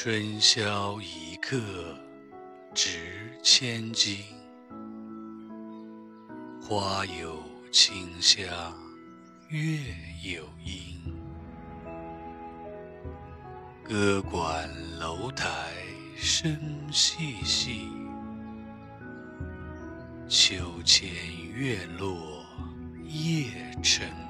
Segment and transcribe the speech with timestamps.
[0.00, 1.58] 春宵一刻
[2.72, 4.18] 值千金，
[6.62, 7.42] 花有
[7.72, 8.46] 清香，
[9.48, 9.80] 月
[10.22, 11.02] 有阴。
[13.82, 15.48] 歌管楼台
[16.14, 16.56] 声
[16.92, 17.88] 细细，
[20.28, 21.10] 秋千
[21.52, 22.46] 月落，
[23.04, 23.50] 夜
[23.82, 24.27] 沉。